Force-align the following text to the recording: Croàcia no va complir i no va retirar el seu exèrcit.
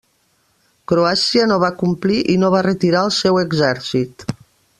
Croàcia 0.91 1.45
no 1.51 1.57
va 1.65 1.69
complir 1.83 2.17
i 2.35 2.39
no 2.45 2.49
va 2.57 2.63
retirar 2.69 3.05
el 3.11 3.15
seu 3.19 3.39
exèrcit. 3.45 4.29